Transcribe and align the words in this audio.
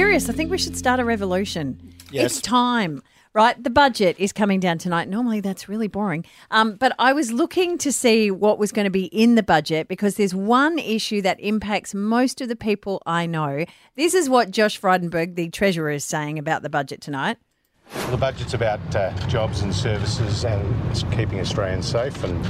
serious. 0.00 0.30
I 0.30 0.32
think 0.32 0.50
we 0.50 0.56
should 0.56 0.78
start 0.78 0.98
a 0.98 1.04
revolution. 1.04 1.78
Yes. 2.10 2.38
It's 2.38 2.40
time. 2.40 3.02
Right, 3.34 3.62
the 3.62 3.68
budget 3.68 4.16
is 4.18 4.32
coming 4.32 4.58
down 4.58 4.78
tonight. 4.78 5.08
Normally, 5.08 5.40
that's 5.40 5.68
really 5.68 5.88
boring. 5.88 6.24
Um, 6.50 6.76
but 6.76 6.94
I 6.98 7.12
was 7.12 7.30
looking 7.32 7.76
to 7.78 7.92
see 7.92 8.30
what 8.30 8.58
was 8.58 8.72
going 8.72 8.86
to 8.86 8.90
be 8.90 9.04
in 9.04 9.34
the 9.34 9.42
budget 9.42 9.88
because 9.88 10.16
there's 10.16 10.34
one 10.34 10.78
issue 10.78 11.20
that 11.20 11.38
impacts 11.38 11.94
most 11.94 12.40
of 12.40 12.48
the 12.48 12.56
people 12.56 13.02
I 13.04 13.26
know. 13.26 13.66
This 13.94 14.14
is 14.14 14.30
what 14.30 14.50
Josh 14.50 14.80
Frydenberg, 14.80 15.34
the 15.34 15.50
treasurer, 15.50 15.90
is 15.90 16.02
saying 16.02 16.38
about 16.38 16.62
the 16.62 16.70
budget 16.70 17.02
tonight. 17.02 17.36
The 18.10 18.16
budget's 18.16 18.54
about 18.54 18.80
uh, 18.96 19.12
jobs 19.28 19.60
and 19.60 19.72
services 19.72 20.44
and 20.44 20.90
it's 20.90 21.02
keeping 21.14 21.40
Australians 21.40 21.86
safe, 21.86 22.24
and 22.24 22.44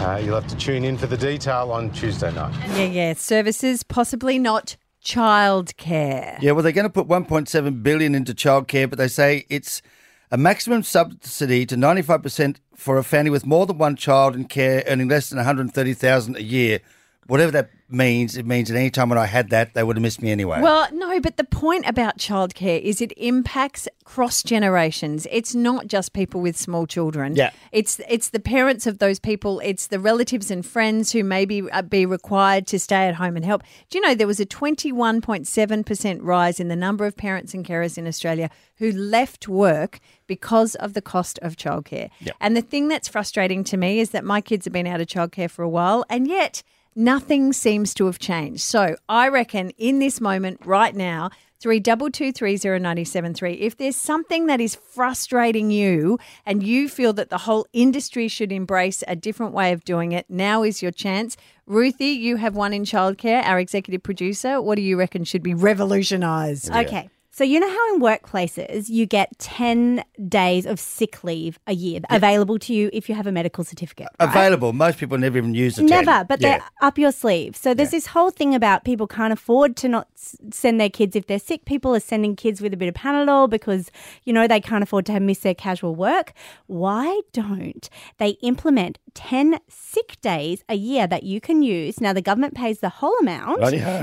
uh, 0.00 0.20
you'll 0.24 0.40
have 0.40 0.48
to 0.48 0.56
tune 0.56 0.84
in 0.84 0.96
for 0.96 1.06
the 1.06 1.18
detail 1.18 1.70
on 1.70 1.90
Tuesday 1.90 2.32
night. 2.32 2.54
Yeah, 2.76 2.84
yeah, 2.84 3.12
services, 3.12 3.82
possibly 3.82 4.38
not 4.38 4.76
childcare. 5.04 6.40
Yeah, 6.40 6.52
well, 6.52 6.62
they're 6.62 6.72
going 6.72 6.86
to 6.86 6.90
put 6.90 7.08
1.7 7.08 7.82
billion 7.82 8.14
into 8.14 8.34
childcare, 8.34 8.88
but 8.88 8.98
they 8.98 9.08
say 9.08 9.46
it's 9.48 9.82
a 10.30 10.36
maximum 10.36 10.82
subsidy 10.82 11.64
to 11.66 11.76
95% 11.76 12.56
for 12.74 12.98
a 12.98 13.04
family 13.04 13.30
with 13.30 13.46
more 13.46 13.66
than 13.66 13.78
one 13.78 13.96
child 13.96 14.36
in 14.36 14.44
care 14.44 14.84
earning 14.86 15.08
less 15.08 15.30
than 15.30 15.38
130,000 15.38 16.36
a 16.36 16.42
year. 16.42 16.80
Whatever 17.28 17.52
that 17.52 17.70
means, 17.90 18.38
it 18.38 18.46
means 18.46 18.68
that 18.68 18.76
any 18.76 18.90
time 18.90 19.10
when 19.10 19.18
I 19.18 19.26
had 19.26 19.50
that, 19.50 19.74
they 19.74 19.82
would 19.82 19.96
have 19.96 20.02
missed 20.02 20.22
me 20.22 20.30
anyway. 20.30 20.62
Well, 20.62 20.88
no, 20.92 21.20
but 21.20 21.36
the 21.36 21.44
point 21.44 21.86
about 21.86 22.16
childcare 22.16 22.80
is 22.80 23.02
it 23.02 23.12
impacts 23.18 23.86
cross 24.04 24.42
generations. 24.42 25.26
It's 25.30 25.54
not 25.54 25.88
just 25.88 26.14
people 26.14 26.40
with 26.40 26.56
small 26.56 26.86
children. 26.86 27.36
Yeah. 27.36 27.50
It's 27.70 28.00
it's 28.08 28.30
the 28.30 28.40
parents 28.40 28.86
of 28.86 28.98
those 28.98 29.18
people. 29.18 29.60
It's 29.62 29.88
the 29.88 30.00
relatives 30.00 30.50
and 30.50 30.64
friends 30.64 31.12
who 31.12 31.22
may 31.22 31.44
be, 31.44 31.70
uh, 31.70 31.82
be 31.82 32.06
required 32.06 32.66
to 32.68 32.78
stay 32.78 33.06
at 33.06 33.16
home 33.16 33.36
and 33.36 33.44
help. 33.44 33.62
Do 33.90 33.98
you 33.98 34.02
know 34.02 34.14
there 34.14 34.26
was 34.26 34.40
a 34.40 34.46
twenty 34.46 34.90
one 34.90 35.20
point 35.20 35.46
seven 35.46 35.84
percent 35.84 36.22
rise 36.22 36.58
in 36.58 36.68
the 36.68 36.76
number 36.76 37.04
of 37.04 37.14
parents 37.14 37.52
and 37.52 37.62
carers 37.62 37.98
in 37.98 38.06
Australia 38.06 38.48
who 38.76 38.90
left 38.90 39.48
work 39.48 40.00
because 40.26 40.76
of 40.76 40.94
the 40.94 41.02
cost 41.02 41.38
of 41.42 41.56
childcare. 41.56 42.08
Yeah. 42.20 42.32
And 42.40 42.56
the 42.56 42.62
thing 42.62 42.88
that's 42.88 43.08
frustrating 43.08 43.64
to 43.64 43.76
me 43.76 44.00
is 44.00 44.10
that 44.10 44.24
my 44.24 44.40
kids 44.40 44.64
have 44.64 44.72
been 44.72 44.86
out 44.86 45.00
of 45.00 45.08
childcare 45.08 45.50
for 45.50 45.62
a 45.62 45.68
while, 45.68 46.04
and 46.08 46.26
yet 46.26 46.62
nothing 46.98 47.52
seems 47.52 47.94
to 47.94 48.06
have 48.06 48.18
changed. 48.18 48.60
So 48.60 48.96
I 49.08 49.28
reckon 49.28 49.70
in 49.78 50.00
this 50.00 50.20
moment 50.20 50.60
right 50.64 50.94
now, 50.94 51.30
three 51.60 51.80
double 51.80 52.10
two 52.10 52.32
three 52.32 52.56
zero 52.56 52.76
ninety 52.78 53.04
seven 53.04 53.32
three. 53.32 53.54
If 53.54 53.76
there's 53.76 53.96
something 53.96 54.46
that 54.46 54.60
is 54.60 54.74
frustrating 54.74 55.70
you 55.70 56.18
and 56.44 56.62
you 56.62 56.88
feel 56.88 57.12
that 57.14 57.30
the 57.30 57.38
whole 57.38 57.66
industry 57.72 58.26
should 58.28 58.52
embrace 58.52 59.04
a 59.06 59.16
different 59.16 59.52
way 59.52 59.72
of 59.72 59.84
doing 59.84 60.12
it, 60.12 60.26
now 60.28 60.62
is 60.62 60.82
your 60.82 60.92
chance. 60.92 61.36
Ruthie, 61.66 62.06
you 62.06 62.36
have 62.36 62.56
one 62.56 62.72
in 62.72 62.82
childcare, 62.82 63.44
our 63.44 63.60
executive 63.60 64.02
producer. 64.02 64.60
What 64.60 64.74
do 64.74 64.82
you 64.82 64.98
reckon 64.98 65.24
should 65.24 65.42
be 65.42 65.54
revolutionised? 65.54 66.70
Okay. 66.70 67.08
So 67.38 67.44
you 67.44 67.60
know 67.60 67.70
how 67.70 67.94
in 67.94 68.00
workplaces 68.00 68.88
you 68.88 69.06
get 69.06 69.38
10 69.38 70.02
days 70.28 70.66
of 70.66 70.80
sick 70.80 71.22
leave 71.22 71.60
a 71.68 71.72
year 71.72 72.00
available 72.10 72.58
to 72.58 72.74
you 72.74 72.90
if 72.92 73.08
you 73.08 73.14
have 73.14 73.28
a 73.28 73.30
medical 73.30 73.62
certificate. 73.62 74.08
right? 74.18 74.28
Available. 74.28 74.72
Most 74.72 74.98
people 74.98 75.16
never 75.18 75.38
even 75.38 75.54
use 75.54 75.76
the 75.76 75.82
10. 75.82 76.04
Never, 76.04 76.24
but 76.24 76.40
Yeah. 76.40 76.58
they're 76.58 76.62
up 76.80 76.98
your 76.98 77.12
sleeve. 77.12 77.54
So 77.54 77.74
there's 77.74 77.92
this 77.92 78.06
whole 78.08 78.30
thing 78.30 78.56
about 78.56 78.82
people 78.82 79.06
can't 79.06 79.32
afford 79.32 79.76
to 79.76 79.88
not 79.88 80.08
send 80.50 80.80
their 80.80 80.90
kids 80.90 81.14
if 81.14 81.28
they're 81.28 81.38
sick. 81.38 81.64
People 81.64 81.94
are 81.94 82.00
sending 82.00 82.34
kids 82.34 82.60
with 82.60 82.74
a 82.74 82.76
bit 82.76 82.88
of 82.88 82.94
Panadol 82.96 83.48
because, 83.48 83.92
you 84.24 84.32
know, 84.32 84.48
they 84.48 84.60
can't 84.60 84.82
afford 84.82 85.06
to 85.06 85.20
miss 85.20 85.38
their 85.38 85.54
casual 85.54 85.94
work. 85.94 86.32
Why 86.66 87.20
don't 87.32 87.88
they 88.16 88.30
implement 88.42 88.98
10 89.14 89.60
sick 89.68 90.20
days 90.22 90.64
a 90.68 90.74
year 90.74 91.06
that 91.06 91.22
you 91.22 91.40
can 91.40 91.62
use? 91.62 92.00
Now, 92.00 92.12
the 92.12 92.20
government 92.20 92.54
pays 92.56 92.80
the 92.80 92.88
whole 92.88 93.14
amount. 93.20 93.60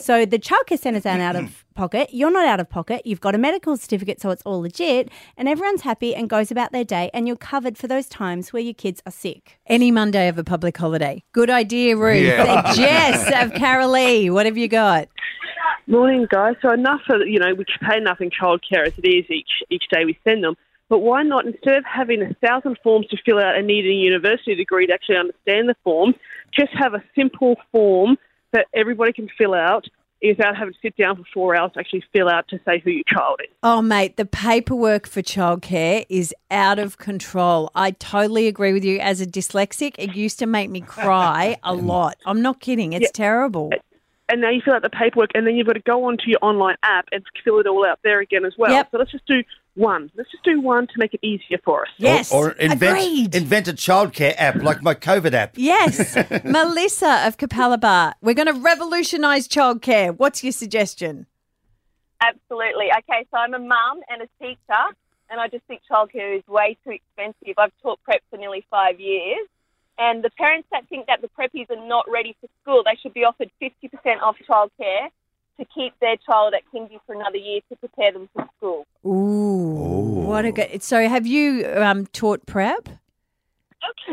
So 0.00 0.24
the 0.24 0.38
childcare 0.38 0.78
centres 0.78 1.04
aren't 1.04 1.20
out 1.20 1.36
of 1.36 1.66
pocket. 1.78 2.08
You're 2.12 2.32
not 2.32 2.44
out 2.44 2.58
of 2.58 2.68
pocket. 2.68 3.02
You've 3.06 3.20
got 3.20 3.36
a 3.36 3.38
medical 3.38 3.76
certificate, 3.76 4.20
so 4.20 4.30
it's 4.30 4.42
all 4.42 4.60
legit. 4.60 5.10
And 5.36 5.48
everyone's 5.48 5.82
happy 5.82 6.12
and 6.12 6.28
goes 6.28 6.50
about 6.50 6.72
their 6.72 6.84
day. 6.84 7.08
And 7.14 7.28
you're 7.28 7.36
covered 7.36 7.78
for 7.78 7.86
those 7.86 8.08
times 8.08 8.52
where 8.52 8.60
your 8.60 8.74
kids 8.74 9.00
are 9.06 9.12
sick. 9.12 9.60
Any 9.68 9.92
Monday 9.92 10.26
of 10.26 10.36
a 10.38 10.44
public 10.44 10.76
holiday. 10.76 11.22
Good 11.30 11.50
idea, 11.50 11.96
Ruth. 11.96 12.24
Yeah. 12.24 12.72
Jess 12.74 13.28
of 13.28 13.52
Carolee, 13.52 14.28
what 14.32 14.44
have 14.44 14.58
you 14.58 14.66
got? 14.66 15.06
Morning, 15.86 16.26
guys. 16.28 16.56
So 16.60 16.72
enough 16.72 17.00
for 17.06 17.24
you 17.24 17.38
know 17.38 17.54
we 17.54 17.64
pay 17.80 17.96
enough 17.96 18.20
in 18.20 18.30
childcare 18.30 18.88
as 18.88 18.92
it 18.98 19.06
is 19.06 19.24
each 19.30 19.62
each 19.70 19.84
day 19.90 20.04
we 20.04 20.18
send 20.24 20.42
them. 20.42 20.56
But 20.88 20.98
why 20.98 21.22
not 21.22 21.46
instead 21.46 21.76
of 21.76 21.84
having 21.84 22.22
a 22.22 22.34
thousand 22.46 22.76
forms 22.82 23.06
to 23.08 23.16
fill 23.24 23.38
out 23.38 23.56
and 23.56 23.68
needing 23.68 23.92
a 23.92 24.02
university 24.02 24.56
degree 24.56 24.86
to 24.88 24.92
actually 24.92 25.16
understand 25.16 25.68
the 25.68 25.76
form, 25.84 26.14
just 26.52 26.72
have 26.72 26.94
a 26.94 27.04
simple 27.14 27.56
form 27.70 28.18
that 28.52 28.66
everybody 28.74 29.12
can 29.12 29.28
fill 29.38 29.54
out 29.54 29.86
without 30.22 30.56
having 30.56 30.74
to 30.74 30.80
sit 30.80 30.96
down 30.96 31.16
for 31.16 31.24
four 31.32 31.56
hours 31.56 31.72
to 31.74 31.80
actually 31.80 32.04
fill 32.12 32.28
out 32.28 32.48
to 32.48 32.58
say 32.64 32.80
who 32.80 32.90
your 32.90 33.04
child 33.08 33.40
is. 33.42 33.50
Oh, 33.62 33.82
mate, 33.82 34.16
the 34.16 34.24
paperwork 34.24 35.06
for 35.06 35.22
childcare 35.22 36.04
is 36.08 36.34
out 36.50 36.78
of 36.78 36.98
control. 36.98 37.70
I 37.74 37.92
totally 37.92 38.46
agree 38.48 38.72
with 38.72 38.84
you. 38.84 38.98
As 38.98 39.20
a 39.20 39.26
dyslexic, 39.26 39.94
it 39.98 40.14
used 40.14 40.38
to 40.40 40.46
make 40.46 40.70
me 40.70 40.80
cry 40.80 41.56
a 41.62 41.74
lot. 41.74 42.16
I'm 42.26 42.42
not 42.42 42.60
kidding. 42.60 42.92
It's 42.92 43.10
terrible. 43.12 43.70
And 44.30 44.42
now 44.42 44.50
you 44.50 44.60
fill 44.62 44.74
out 44.74 44.82
the 44.82 44.90
paperwork, 44.90 45.30
and 45.34 45.46
then 45.46 45.56
you've 45.56 45.66
got 45.66 45.72
to 45.74 45.80
go 45.80 46.04
onto 46.04 46.24
your 46.28 46.38
online 46.42 46.76
app 46.82 47.06
and 47.12 47.24
fill 47.44 47.60
it 47.60 47.66
all 47.66 47.86
out 47.86 47.98
there 48.04 48.20
again 48.20 48.44
as 48.44 48.52
well. 48.58 48.70
Yep. 48.70 48.88
So 48.90 48.98
let's 48.98 49.10
just 49.10 49.26
do 49.26 49.42
one. 49.74 50.10
Let's 50.16 50.30
just 50.30 50.44
do 50.44 50.60
one 50.60 50.86
to 50.86 50.92
make 50.98 51.14
it 51.14 51.20
easier 51.22 51.58
for 51.64 51.82
us. 51.82 51.88
Yes, 51.96 52.30
Or 52.30 52.50
invent, 52.52 52.98
agreed. 52.98 53.34
invent 53.34 53.68
a 53.68 53.72
childcare 53.72 54.34
app 54.36 54.56
like 54.56 54.82
my 54.82 54.94
COVID 54.94 55.32
app. 55.32 55.52
yes, 55.56 56.14
Melissa 56.44 57.26
of 57.26 57.38
Capalaba, 57.38 58.12
we're 58.20 58.34
going 58.34 58.52
to 58.52 58.60
revolutionise 58.60 59.48
childcare. 59.48 60.14
What's 60.16 60.42
your 60.44 60.52
suggestion? 60.52 61.26
Absolutely. 62.20 62.86
Okay, 62.98 63.26
so 63.30 63.36
I'm 63.38 63.54
a 63.54 63.58
mum 63.58 64.00
and 64.08 64.22
a 64.22 64.28
teacher, 64.44 64.84
and 65.30 65.40
I 65.40 65.48
just 65.48 65.64
think 65.66 65.82
childcare 65.90 66.36
is 66.36 66.46
way 66.48 66.76
too 66.84 66.90
expensive. 66.90 67.54
I've 67.56 67.72
taught 67.82 68.02
prep 68.02 68.22
for 68.30 68.36
nearly 68.36 68.66
five 68.70 68.98
years, 69.00 69.46
and 69.98 70.22
the 70.22 70.30
parents 70.30 70.68
that 70.72 70.88
think 70.88 71.06
that 71.06 71.20
the 71.20 71.28
preppies 71.28 71.68
are 71.70 71.86
not 71.86 72.06
ready 72.08 72.36
for 72.40 72.48
school, 72.62 72.82
they 72.84 72.96
should 73.00 73.14
be 73.14 73.24
offered 73.24 73.50
50% 73.60 74.20
off 74.22 74.36
childcare 74.48 75.08
to 75.58 75.66
keep 75.74 75.92
their 76.00 76.16
child 76.16 76.54
at 76.54 76.62
kindy 76.72 77.00
for 77.04 77.14
another 77.14 77.36
year 77.36 77.60
to 77.68 77.76
prepare 77.76 78.12
them 78.12 78.28
for 78.32 78.48
school. 78.56 78.86
Ooh, 79.04 80.26
what 80.26 80.44
a 80.44 80.52
good. 80.52 80.82
So, 80.82 81.08
have 81.08 81.26
you 81.26 81.66
um, 81.76 82.06
taught 82.06 82.46
prep? 82.46 82.88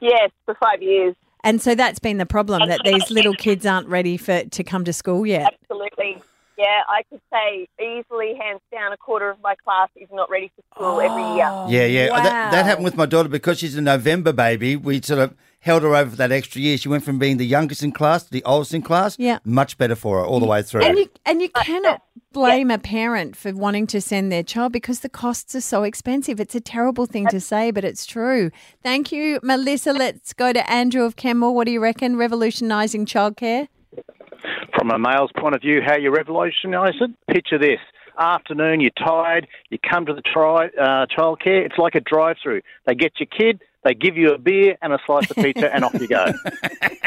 Yes, 0.00 0.30
for 0.44 0.54
five 0.54 0.82
years. 0.82 1.14
And 1.44 1.62
so 1.62 1.74
that's 1.74 1.98
been 1.98 2.18
the 2.18 2.26
problem 2.26 2.68
that 2.68 2.80
these 2.84 3.10
little 3.12 3.34
kids 3.34 3.64
aren't 3.64 3.88
ready 3.88 4.16
for 4.16 4.44
to 4.44 4.64
come 4.64 4.84
to 4.84 4.92
school 4.92 5.26
yet. 5.26 5.54
Absolutely. 5.62 6.22
Yeah, 6.58 6.82
I 6.88 7.02
could 7.08 7.20
say 7.32 7.68
easily, 7.80 8.34
hands 8.34 8.60
down, 8.72 8.92
a 8.92 8.96
quarter 8.96 9.30
of 9.30 9.40
my 9.40 9.54
class 9.54 9.88
is 9.94 10.08
not 10.12 10.28
ready 10.28 10.50
for 10.56 10.62
school 10.74 11.00
every 11.00 11.22
year. 11.36 11.46
Yeah, 11.68 11.86
yeah. 11.86 12.08
That, 12.20 12.50
that 12.50 12.66
happened 12.66 12.84
with 12.84 12.96
my 12.96 13.06
daughter 13.06 13.28
because 13.28 13.60
she's 13.60 13.76
a 13.76 13.80
November 13.80 14.32
baby. 14.32 14.74
We 14.74 15.00
sort 15.00 15.20
of 15.20 15.36
held 15.60 15.82
her 15.82 15.94
over 15.94 16.10
for 16.10 16.16
that 16.16 16.32
extra 16.32 16.60
year. 16.60 16.78
She 16.78 16.88
went 16.88 17.04
from 17.04 17.18
being 17.18 17.36
the 17.36 17.46
youngest 17.46 17.82
in 17.82 17.92
class 17.92 18.24
to 18.24 18.30
the 18.30 18.42
oldest 18.44 18.74
in 18.74 18.82
class. 18.82 19.16
Yeah. 19.18 19.38
Much 19.44 19.78
better 19.78 19.94
for 19.94 20.18
her 20.18 20.24
all 20.24 20.40
the 20.40 20.46
way 20.46 20.62
through. 20.62 20.82
And 20.82 20.98
you 20.98 21.10
and 21.26 21.42
you 21.42 21.48
cannot 21.50 22.02
blame 22.32 22.70
a 22.70 22.78
parent 22.78 23.36
for 23.36 23.52
wanting 23.52 23.86
to 23.88 24.00
send 24.00 24.30
their 24.30 24.42
child 24.42 24.72
because 24.72 25.00
the 25.00 25.08
costs 25.08 25.54
are 25.54 25.60
so 25.60 25.82
expensive. 25.82 26.40
It's 26.40 26.54
a 26.54 26.60
terrible 26.60 27.06
thing 27.06 27.26
to 27.28 27.40
say, 27.40 27.70
but 27.70 27.84
it's 27.84 28.06
true. 28.06 28.50
Thank 28.82 29.12
you, 29.12 29.40
Melissa. 29.42 29.92
Let's 29.92 30.32
go 30.32 30.52
to 30.52 30.70
Andrew 30.70 31.04
of 31.04 31.16
Kenmore. 31.16 31.54
What 31.54 31.66
do 31.66 31.72
you 31.72 31.80
reckon? 31.80 32.16
Revolutionising 32.16 33.06
childcare? 33.06 33.68
From 34.78 34.90
a 34.90 34.98
male's 34.98 35.32
point 35.36 35.54
of 35.54 35.60
view, 35.60 35.80
how 35.84 35.96
you 35.96 36.14
revolutionise 36.14 36.94
it, 37.00 37.10
picture 37.26 37.58
this. 37.58 37.80
Afternoon, 38.18 38.80
you're 38.80 38.90
tired, 38.98 39.46
you 39.70 39.78
come 39.78 40.06
to 40.06 40.12
the 40.12 40.22
tri- 40.22 40.70
uh, 40.80 41.06
childcare, 41.06 41.64
it's 41.64 41.78
like 41.78 41.94
a 41.94 42.00
drive 42.00 42.36
through. 42.42 42.62
They 42.84 42.94
get 42.94 43.12
your 43.18 43.26
kid, 43.26 43.62
they 43.88 43.94
give 43.94 44.18
you 44.18 44.34
a 44.34 44.38
beer 44.38 44.76
and 44.82 44.92
a 44.92 44.98
slice 45.06 45.30
of 45.30 45.36
pizza, 45.36 45.74
and 45.74 45.82
off 45.82 45.94
you 45.98 46.06
go. 46.06 46.26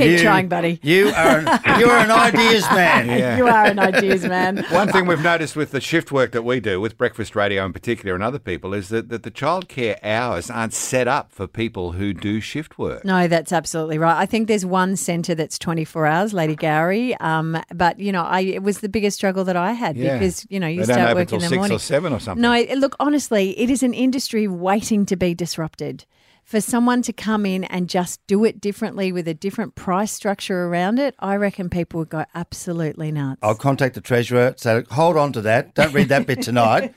Keep 0.00 0.10
You- 0.12 0.18
trying, 0.18 0.48
buddy. 0.48 0.80
You 0.90 1.08
are 1.08 1.38
an, 1.40 1.80
you're 1.80 1.90
an 1.96 2.10
ideas 2.10 2.62
man. 2.70 3.06
Yeah. 3.08 3.36
You 3.40 3.46
are 3.46 3.66
an 3.66 3.78
ideas 3.78 4.24
man. 4.24 4.58
One 4.70 4.88
thing 4.88 5.06
we've 5.06 5.22
noticed 5.22 5.56
with 5.56 5.70
the 5.70 5.80
shift 5.80 6.10
work 6.12 6.32
that 6.32 6.42
we 6.42 6.60
do, 6.60 6.80
with 6.80 6.98
breakfast 6.98 7.34
radio 7.36 7.64
in 7.64 7.72
particular 7.72 8.14
and 8.14 8.22
other 8.24 8.38
people, 8.38 8.74
is 8.74 8.88
that, 8.88 9.08
that 9.08 9.22
the 9.22 9.30
childcare 9.30 9.98
hours 10.04 10.50
aren't 10.50 10.72
set 10.74 11.06
up 11.08 11.32
for 11.32 11.46
people 11.46 11.92
who 11.92 12.12
do 12.12 12.40
shift 12.40 12.78
work. 12.78 13.04
No, 13.04 13.28
that's 13.28 13.52
absolutely 13.52 13.98
right. 13.98 14.16
I 14.18 14.26
think 14.26 14.48
there's 14.48 14.66
one 14.66 14.96
centre 14.96 15.34
that's 15.34 15.58
24 15.58 16.06
hours, 16.06 16.32
Lady 16.32 16.56
Gowrie. 16.56 17.20
Um, 17.20 17.60
but 17.74 17.98
you 18.00 18.12
know, 18.12 18.22
I 18.24 18.40
it 18.40 18.62
was 18.62 18.80
the 18.80 18.88
biggest 18.88 19.16
struggle 19.16 19.44
that 19.44 19.56
I 19.56 19.72
had 19.72 19.96
Yeah. 19.96 20.14
because 20.18 20.46
you 20.50 20.58
know 20.60 20.66
you 20.66 20.84
They 20.84 20.92
start 20.92 21.14
working 21.14 21.36
in 21.36 21.40
the 21.42 21.48
six 21.48 21.56
morning. 21.56 21.76
or 21.76 21.78
seven 21.78 22.12
or 22.12 22.20
something. 22.20 22.42
No, 22.42 22.58
look, 22.76 22.96
honestly, 23.00 23.58
it 23.58 23.70
is 23.70 23.82
an 23.82 23.94
industry 23.94 24.46
waiting 24.48 25.06
to 25.06 25.16
be 25.16 25.34
disrupted. 25.34 26.04
For 26.50 26.60
someone 26.60 27.02
to 27.02 27.12
come 27.12 27.46
in 27.46 27.62
and 27.62 27.88
just 27.88 28.26
do 28.26 28.44
it 28.44 28.60
differently 28.60 29.12
with 29.12 29.28
a 29.28 29.34
different 29.34 29.76
price 29.76 30.10
structure 30.10 30.64
around 30.64 30.98
it, 30.98 31.14
I 31.20 31.36
reckon 31.36 31.70
people 31.70 32.00
would 32.00 32.08
go 32.08 32.24
absolutely 32.34 33.12
nuts. 33.12 33.38
I'll 33.40 33.54
contact 33.54 33.94
the 33.94 34.00
treasurer. 34.00 34.54
So 34.56 34.82
hold 34.90 35.16
on 35.16 35.32
to 35.34 35.42
that. 35.42 35.76
Don't 35.76 35.92
read 35.94 36.08
that 36.08 36.26
bit 36.26 36.42
tonight. 36.42 36.92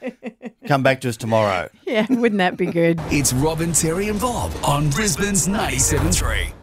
Come 0.67 0.81
back 0.81 1.01
to 1.01 1.09
us 1.09 1.17
tomorrow. 1.17 1.69
yeah, 1.85 2.07
wouldn't 2.09 2.39
that 2.39 2.57
be 2.57 2.65
good? 2.65 2.99
It's 3.11 3.31
Robin, 3.31 3.73
Terry, 3.73 4.09
and 4.09 4.19
Bob 4.19 4.51
on 4.63 4.89
Brisbane's 4.89 5.47
97.3. 5.47 6.62